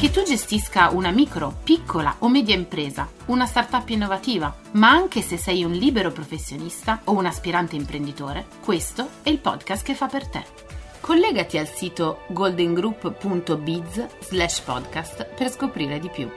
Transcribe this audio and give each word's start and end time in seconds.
Che 0.00 0.10
tu 0.10 0.22
gestisca 0.22 0.88
una 0.88 1.10
micro, 1.10 1.58
piccola 1.62 2.16
o 2.20 2.30
media 2.30 2.54
impresa, 2.54 3.06
una 3.26 3.44
startup 3.44 3.86
innovativa, 3.90 4.56
ma 4.72 4.88
anche 4.88 5.20
se 5.20 5.36
sei 5.36 5.62
un 5.62 5.72
libero 5.72 6.10
professionista 6.10 7.02
o 7.04 7.12
un 7.12 7.26
aspirante 7.26 7.76
imprenditore, 7.76 8.46
questo 8.64 9.06
è 9.22 9.28
il 9.28 9.40
podcast 9.40 9.84
che 9.84 9.94
fa 9.94 10.06
per 10.06 10.26
te. 10.26 10.42
Collegati 11.00 11.58
al 11.58 11.68
sito 11.68 12.20
goldengroup.biz 12.28 14.06
slash 14.20 14.60
podcast 14.60 15.34
per 15.34 15.50
scoprire 15.50 15.98
di 15.98 16.08
più. 16.08 16.30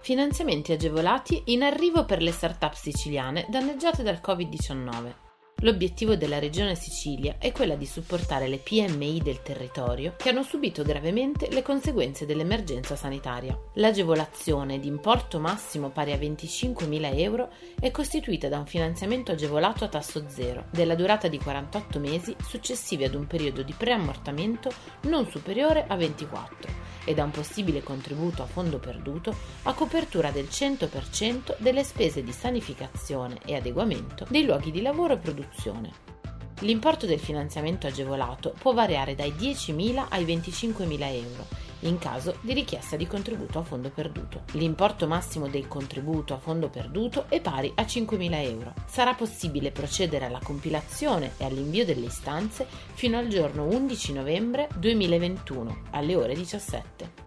Finanziamenti 0.00 0.72
agevolati 0.72 1.42
in 1.48 1.62
arrivo 1.62 2.06
per 2.06 2.22
le 2.22 2.32
start-up 2.32 2.72
siciliane 2.72 3.44
danneggiate 3.50 4.02
dal 4.02 4.20
Covid-19. 4.24 5.21
L'obiettivo 5.62 6.16
della 6.16 6.40
Regione 6.40 6.74
Sicilia 6.74 7.36
è 7.38 7.52
quella 7.52 7.76
di 7.76 7.86
supportare 7.86 8.48
le 8.48 8.58
PMI 8.58 9.20
del 9.22 9.42
territorio 9.42 10.14
che 10.16 10.30
hanno 10.30 10.42
subito 10.42 10.82
gravemente 10.82 11.48
le 11.52 11.62
conseguenze 11.62 12.26
dell'emergenza 12.26 12.96
sanitaria. 12.96 13.56
L'agevolazione 13.74 14.80
di 14.80 14.88
importo 14.88 15.38
massimo 15.38 15.90
pari 15.90 16.10
a 16.10 16.16
25.000 16.16 17.16
euro 17.16 17.50
è 17.78 17.92
costituita 17.92 18.48
da 18.48 18.58
un 18.58 18.66
finanziamento 18.66 19.30
agevolato 19.30 19.84
a 19.84 19.88
tasso 19.88 20.24
zero, 20.26 20.64
della 20.72 20.96
durata 20.96 21.28
di 21.28 21.38
48 21.38 22.00
mesi 22.00 22.34
successivi 22.44 23.04
ad 23.04 23.14
un 23.14 23.28
periodo 23.28 23.62
di 23.62 23.72
preammortamento 23.72 24.68
non 25.02 25.28
superiore 25.28 25.84
a 25.86 25.94
24 25.94 26.81
e 27.04 27.14
da 27.14 27.24
un 27.24 27.30
possibile 27.30 27.82
contributo 27.82 28.42
a 28.42 28.46
fondo 28.46 28.78
perduto 28.78 29.34
a 29.64 29.74
copertura 29.74 30.30
del 30.30 30.46
100% 30.50 31.56
delle 31.58 31.84
spese 31.84 32.22
di 32.22 32.32
sanificazione 32.32 33.38
e 33.44 33.56
adeguamento 33.56 34.26
dei 34.28 34.44
luoghi 34.44 34.70
di 34.70 34.82
lavoro 34.82 35.14
e 35.14 35.18
produzione. 35.18 36.21
L'importo 36.62 37.06
del 37.06 37.18
finanziamento 37.18 37.86
agevolato 37.86 38.54
può 38.58 38.72
variare 38.72 39.14
dai 39.14 39.32
10.000 39.32 40.06
ai 40.08 40.24
25.000 40.24 40.98
euro 41.00 41.70
in 41.82 41.98
caso 41.98 42.36
di 42.42 42.52
richiesta 42.52 42.94
di 42.94 43.08
contributo 43.08 43.58
a 43.58 43.64
fondo 43.64 43.90
perduto. 43.90 44.42
L'importo 44.52 45.08
massimo 45.08 45.48
del 45.48 45.66
contributo 45.66 46.34
a 46.34 46.38
fondo 46.38 46.68
perduto 46.68 47.26
è 47.28 47.40
pari 47.40 47.72
a 47.74 47.82
5.000 47.82 48.34
euro. 48.44 48.74
Sarà 48.86 49.14
possibile 49.14 49.72
procedere 49.72 50.26
alla 50.26 50.40
compilazione 50.40 51.32
e 51.38 51.44
all'invio 51.44 51.84
delle 51.84 52.06
istanze 52.06 52.66
fino 52.94 53.18
al 53.18 53.26
giorno 53.26 53.64
11 53.64 54.12
novembre 54.12 54.68
2021 54.78 55.82
alle 55.90 56.14
ore 56.14 56.34
17. 56.34 57.21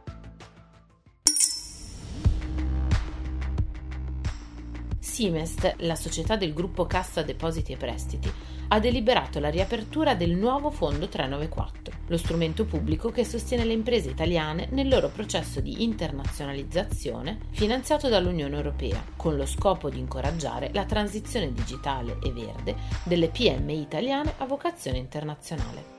Simest, 5.16 5.76
la 5.78 5.96
società 5.96 6.36
del 6.36 6.54
gruppo 6.54 6.86
Cassa 6.86 7.22
Depositi 7.22 7.72
e 7.72 7.78
Prestiti, 7.78 8.30
ha 8.68 8.80
deliberato 8.82 9.40
la 9.40 9.48
riapertura 9.48 10.14
del 10.14 10.32
nuovo 10.32 10.72
Fondo 10.72 11.08
394, 11.08 11.94
lo 12.08 12.18
strumento 12.18 12.66
pubblico 12.66 13.12
che 13.12 13.24
sostiene 13.24 13.64
le 13.64 13.72
imprese 13.72 14.10
italiane 14.10 14.68
nel 14.72 14.90
loro 14.90 15.08
processo 15.08 15.62
di 15.62 15.84
internazionalizzazione 15.84 17.40
finanziato 17.52 18.10
dall'Unione 18.10 18.58
Europea, 18.58 19.02
con 19.16 19.38
lo 19.38 19.46
scopo 19.46 19.90
di 19.90 20.00
incoraggiare 20.00 20.72
la 20.74 20.84
transizione 20.84 21.54
digitale 21.54 22.18
e 22.22 22.34
verde 22.34 22.76
delle 23.06 23.30
PMI 23.30 23.80
italiane 23.80 24.34
a 24.40 24.46
vocazione 24.46 24.98
internazionale. 24.98 25.94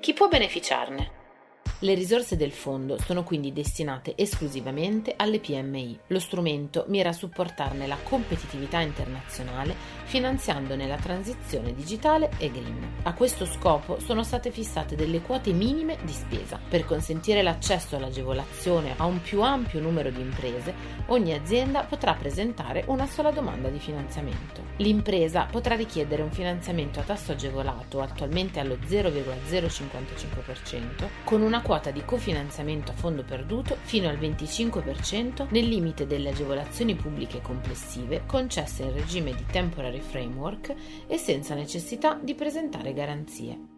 Chi 0.00 0.14
può 0.14 0.28
beneficiarne? 0.28 1.15
Le 1.80 1.92
risorse 1.92 2.36
del 2.36 2.52
fondo 2.52 2.96
sono 2.98 3.22
quindi 3.22 3.52
destinate 3.52 4.14
esclusivamente 4.16 5.12
alle 5.14 5.40
PMI. 5.40 5.98
Lo 6.06 6.18
strumento 6.18 6.86
mira 6.88 7.10
a 7.10 7.12
supportarne 7.12 7.86
la 7.86 7.98
competitività 8.02 8.80
internazionale 8.80 9.74
finanziandone 10.06 10.86
la 10.86 10.96
transizione 10.96 11.74
digitale 11.74 12.30
e 12.38 12.50
green. 12.50 12.94
A 13.02 13.12
questo 13.12 13.44
scopo 13.44 14.00
sono 14.00 14.22
state 14.22 14.50
fissate 14.50 14.96
delle 14.96 15.20
quote 15.20 15.52
minime 15.52 15.98
di 16.02 16.12
spesa. 16.12 16.58
Per 16.66 16.86
consentire 16.86 17.42
l'accesso 17.42 17.96
all'agevolazione 17.96 18.94
a 18.96 19.04
un 19.04 19.20
più 19.20 19.42
ampio 19.42 19.80
numero 19.80 20.08
di 20.10 20.20
imprese, 20.20 20.72
ogni 21.08 21.34
azienda 21.34 21.82
potrà 21.82 22.14
presentare 22.14 22.84
una 22.86 23.06
sola 23.06 23.30
domanda 23.30 23.68
di 23.68 23.80
finanziamento. 23.80 24.62
L'impresa 24.76 25.46
potrà 25.50 25.74
richiedere 25.74 26.22
un 26.22 26.30
finanziamento 26.30 27.00
a 27.00 27.02
tasso 27.02 27.32
agevolato 27.32 28.00
attualmente 28.00 28.60
allo 28.60 28.78
0,055% 28.86 31.24
con 31.24 31.42
una 31.42 31.60
quota 31.66 31.90
di 31.90 32.04
cofinanziamento 32.04 32.92
a 32.92 32.94
fondo 32.94 33.24
perduto 33.24 33.76
fino 33.82 34.08
al 34.08 34.16
25% 34.18 35.48
nel 35.50 35.66
limite 35.66 36.06
delle 36.06 36.28
agevolazioni 36.28 36.94
pubbliche 36.94 37.40
complessive 37.42 38.22
concesse 38.24 38.84
in 38.84 38.92
regime 38.92 39.34
di 39.34 39.44
temporary 39.50 39.98
framework 39.98 40.72
e 41.08 41.18
senza 41.18 41.56
necessità 41.56 42.20
di 42.22 42.36
presentare 42.36 42.92
garanzie. 42.92 43.75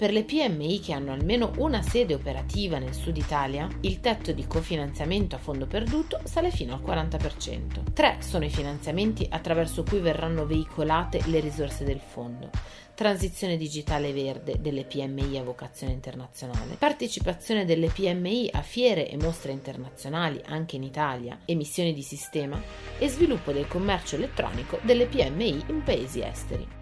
Per 0.00 0.12
le 0.12 0.24
PMI 0.24 0.80
che 0.80 0.94
hanno 0.94 1.12
almeno 1.12 1.52
una 1.58 1.82
sede 1.82 2.14
operativa 2.14 2.78
nel 2.78 2.94
sud 2.94 3.18
Italia, 3.18 3.68
il 3.82 4.00
tetto 4.00 4.32
di 4.32 4.46
cofinanziamento 4.46 5.36
a 5.36 5.38
fondo 5.38 5.66
perduto 5.66 6.20
sale 6.24 6.50
fino 6.50 6.72
al 6.72 6.80
40%. 6.80 7.92
Tre 7.92 8.16
sono 8.20 8.46
i 8.46 8.48
finanziamenti 8.48 9.26
attraverso 9.28 9.82
cui 9.82 9.98
verranno 9.98 10.46
veicolate 10.46 11.20
le 11.26 11.40
risorse 11.40 11.84
del 11.84 12.00
fondo. 12.00 12.48
Transizione 12.94 13.58
digitale 13.58 14.14
verde 14.14 14.58
delle 14.58 14.84
PMI 14.84 15.36
a 15.36 15.42
vocazione 15.42 15.92
internazionale, 15.92 16.76
partecipazione 16.78 17.66
delle 17.66 17.88
PMI 17.88 18.48
a 18.52 18.62
fiere 18.62 19.06
e 19.06 19.18
mostre 19.18 19.52
internazionali 19.52 20.40
anche 20.46 20.76
in 20.76 20.82
Italia, 20.82 21.40
emissioni 21.44 21.92
di 21.92 22.02
sistema 22.02 22.58
e 22.98 23.06
sviluppo 23.06 23.52
del 23.52 23.68
commercio 23.68 24.16
elettronico 24.16 24.78
delle 24.80 25.04
PMI 25.04 25.64
in 25.66 25.82
paesi 25.82 26.22
esteri. 26.22 26.78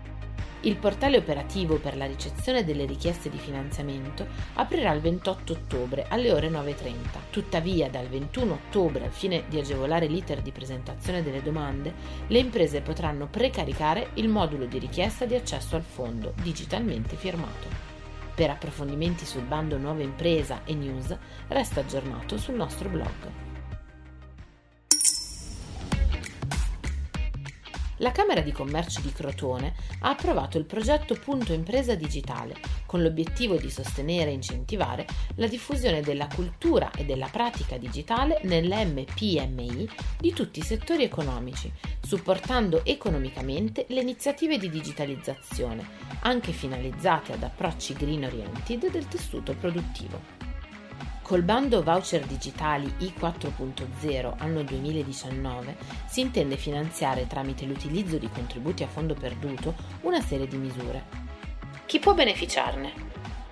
Il 0.62 0.76
portale 0.76 1.16
operativo 1.16 1.78
per 1.78 1.96
la 1.96 2.04
ricezione 2.04 2.64
delle 2.64 2.84
richieste 2.84 3.30
di 3.30 3.38
finanziamento 3.38 4.26
aprirà 4.54 4.92
il 4.92 5.00
28 5.00 5.52
ottobre 5.52 6.06
alle 6.08 6.32
ore 6.32 6.50
9.30. 6.50 6.94
Tuttavia, 7.30 7.88
dal 7.88 8.08
21 8.08 8.52
ottobre, 8.54 9.04
al 9.04 9.12
fine 9.12 9.44
di 9.48 9.60
agevolare 9.60 10.06
l'iter 10.06 10.42
di 10.42 10.50
presentazione 10.50 11.22
delle 11.22 11.42
domande, 11.42 11.94
le 12.26 12.38
imprese 12.40 12.80
potranno 12.80 13.28
precaricare 13.28 14.10
il 14.14 14.28
modulo 14.28 14.64
di 14.64 14.78
richiesta 14.78 15.26
di 15.26 15.36
accesso 15.36 15.76
al 15.76 15.84
fondo 15.84 16.34
digitalmente 16.42 17.14
firmato. 17.14 17.68
Per 18.34 18.50
approfondimenti 18.50 19.24
sul 19.24 19.42
bando 19.42 19.78
Nuova 19.78 20.02
Impresa 20.02 20.62
e 20.64 20.74
news, 20.74 21.16
resta 21.48 21.80
aggiornato 21.80 22.36
sul 22.36 22.54
nostro 22.54 22.88
blog. 22.88 23.47
La 28.00 28.12
Camera 28.12 28.42
di 28.42 28.52
Commercio 28.52 29.00
di 29.00 29.12
Crotone 29.12 29.74
ha 30.00 30.10
approvato 30.10 30.56
il 30.56 30.64
progetto 30.66 31.16
Punto 31.16 31.52
Impresa 31.52 31.96
Digitale 31.96 32.54
con 32.86 33.02
l'obiettivo 33.02 33.56
di 33.56 33.70
sostenere 33.70 34.30
e 34.30 34.34
incentivare 34.34 35.04
la 35.34 35.48
diffusione 35.48 36.00
della 36.00 36.28
cultura 36.32 36.92
e 36.92 37.04
della 37.04 37.26
pratica 37.26 37.76
digitale 37.76 38.38
nell'MPMI 38.44 39.88
di 40.16 40.32
tutti 40.32 40.60
i 40.60 40.64
settori 40.64 41.02
economici, 41.02 41.72
supportando 42.00 42.84
economicamente 42.84 43.86
le 43.88 44.00
iniziative 44.00 44.58
di 44.58 44.70
digitalizzazione, 44.70 45.84
anche 46.20 46.52
finalizzate 46.52 47.32
ad 47.32 47.42
approcci 47.42 47.94
green 47.94 48.24
oriented 48.24 48.90
del 48.92 49.08
tessuto 49.08 49.54
produttivo. 49.54 50.37
Col 51.28 51.42
bando 51.42 51.82
voucher 51.82 52.24
digitali 52.24 52.90
I4.0 53.00 54.36
anno 54.38 54.62
2019 54.62 55.76
si 56.06 56.22
intende 56.22 56.56
finanziare 56.56 57.26
tramite 57.26 57.66
l'utilizzo 57.66 58.16
di 58.16 58.30
contributi 58.30 58.82
a 58.82 58.88
fondo 58.88 59.12
perduto 59.12 59.74
una 60.04 60.22
serie 60.22 60.48
di 60.48 60.56
misure. 60.56 61.04
Chi 61.84 61.98
può 61.98 62.14
beneficiarne? 62.14 63.08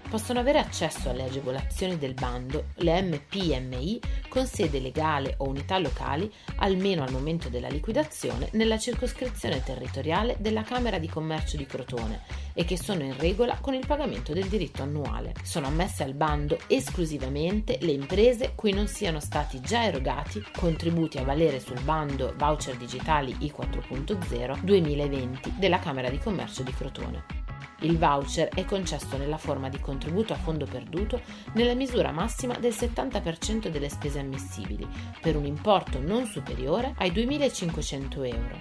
possono 0.08 0.38
avere 0.38 0.58
accesso 0.58 1.10
alle 1.10 1.24
agevolazioni 1.24 1.98
del 1.98 2.14
bando 2.14 2.68
le 2.76 3.02
MPMI 3.02 4.00
con 4.36 4.46
sede 4.46 4.80
legale 4.80 5.36
o 5.38 5.48
unità 5.48 5.78
locali 5.78 6.30
almeno 6.56 7.02
al 7.02 7.10
momento 7.10 7.48
della 7.48 7.68
liquidazione 7.68 8.50
nella 8.52 8.76
circoscrizione 8.76 9.62
territoriale 9.62 10.36
della 10.40 10.60
Camera 10.60 10.98
di 10.98 11.08
Commercio 11.08 11.56
di 11.56 11.64
Crotone 11.64 12.20
e 12.52 12.66
che 12.66 12.76
sono 12.76 13.02
in 13.02 13.16
regola 13.16 13.56
con 13.58 13.72
il 13.72 13.86
pagamento 13.86 14.34
del 14.34 14.44
diritto 14.44 14.82
annuale. 14.82 15.32
Sono 15.42 15.68
ammesse 15.68 16.02
al 16.02 16.12
bando 16.12 16.58
esclusivamente 16.66 17.78
le 17.80 17.92
imprese 17.92 18.52
cui 18.54 18.74
non 18.74 18.88
siano 18.88 19.20
stati 19.20 19.58
già 19.62 19.84
erogati 19.84 20.44
contributi 20.54 21.16
a 21.16 21.24
valere 21.24 21.58
sul 21.58 21.80
bando 21.80 22.34
voucher 22.36 22.76
digitali 22.76 23.34
I4.0 23.40 24.60
2020 24.60 25.54
della 25.56 25.78
Camera 25.78 26.10
di 26.10 26.18
Commercio 26.18 26.62
di 26.62 26.74
Crotone. 26.74 27.45
Il 27.80 27.98
voucher 27.98 28.48
è 28.48 28.64
concesso 28.64 29.16
nella 29.16 29.36
forma 29.36 29.68
di 29.68 29.78
contributo 29.80 30.32
a 30.32 30.36
fondo 30.36 30.64
perduto 30.64 31.20
nella 31.52 31.74
misura 31.74 32.10
massima 32.10 32.56
del 32.58 32.72
70% 32.72 33.68
delle 33.68 33.88
spese 33.88 34.18
ammissibili, 34.18 34.86
per 35.20 35.36
un 35.36 35.44
importo 35.44 36.00
non 36.00 36.26
superiore 36.26 36.94
ai 36.98 37.10
2.500 37.10 38.32
euro. 38.32 38.60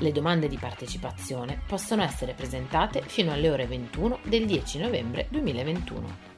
Le 0.00 0.12
domande 0.12 0.48
di 0.48 0.56
partecipazione 0.56 1.60
possono 1.66 2.02
essere 2.02 2.32
presentate 2.32 3.02
fino 3.02 3.32
alle 3.32 3.50
ore 3.50 3.66
21 3.66 4.20
del 4.24 4.46
10 4.46 4.78
novembre 4.78 5.26
2021. 5.28 6.37